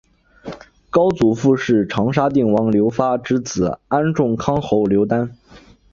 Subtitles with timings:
[0.89, 5.37] 高祖父是长沙定王刘发之子安众康侯刘丹。